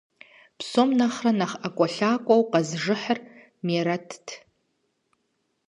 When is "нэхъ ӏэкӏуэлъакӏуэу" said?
1.39-2.47